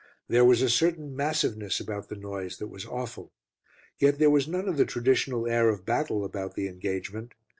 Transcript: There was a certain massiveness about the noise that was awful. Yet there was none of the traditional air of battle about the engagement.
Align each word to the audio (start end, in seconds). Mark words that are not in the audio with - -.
There 0.27 0.43
was 0.43 0.63
a 0.63 0.67
certain 0.71 1.15
massiveness 1.15 1.79
about 1.79 2.09
the 2.09 2.15
noise 2.15 2.57
that 2.57 2.69
was 2.69 2.87
awful. 2.87 3.31
Yet 3.99 4.17
there 4.17 4.31
was 4.31 4.47
none 4.47 4.67
of 4.67 4.77
the 4.77 4.83
traditional 4.85 5.45
air 5.45 5.69
of 5.69 5.85
battle 5.85 6.25
about 6.25 6.55
the 6.55 6.67
engagement. 6.67 7.33